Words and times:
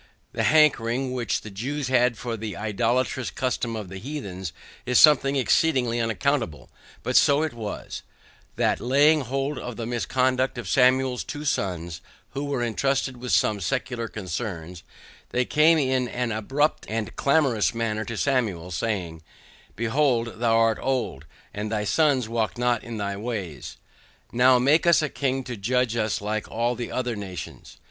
The 0.31 0.41
hankering 0.41 1.13
which 1.13 1.41
the 1.41 1.51
Jews 1.51 1.87
had 1.87 2.17
for 2.17 2.35
the 2.35 2.57
idolatrous 2.57 3.29
customs 3.29 3.77
of 3.77 3.89
the 3.89 3.99
Heathens, 3.99 4.51
is 4.83 4.99
something 4.99 5.35
exceedingly 5.35 5.99
unaccountable; 5.99 6.71
but 7.03 7.15
so 7.15 7.43
it 7.43 7.53
was, 7.53 8.01
that 8.55 8.79
laying 8.79 9.21
hold 9.21 9.59
of 9.59 9.75
the 9.77 9.85
misconduct 9.85 10.57
of 10.57 10.67
Samuel's 10.67 11.23
two 11.23 11.45
sons, 11.45 12.01
who 12.31 12.45
were 12.45 12.63
entrusted 12.63 13.17
with 13.17 13.31
some 13.31 13.61
secular 13.61 14.07
concerns, 14.07 14.81
they 15.29 15.45
came 15.45 15.77
in 15.77 16.07
an 16.07 16.31
abrupt 16.31 16.87
and 16.89 17.15
clamorous 17.15 17.75
manner 17.75 18.03
to 18.05 18.17
Samuel, 18.17 18.71
saying, 18.71 19.21
BEHOLD 19.75 20.39
THOU 20.39 20.55
ART 20.55 20.79
OLD, 20.81 21.25
AND 21.53 21.71
THY 21.71 21.83
SONS 21.83 22.27
WALK 22.27 22.57
NOT 22.57 22.83
IN 22.83 22.97
THY 22.97 23.17
WAYS, 23.17 23.77
NOW 24.31 24.57
MAKE 24.57 24.87
US 24.87 25.03
A 25.03 25.09
KING 25.09 25.43
TO 25.43 25.55
JUDGE 25.55 25.95
US 25.95 26.21
LIKE 26.21 26.49
ALL 26.49 26.73
THE 26.73 26.91
OTHER 26.91 27.15
NATIONS. 27.15 27.77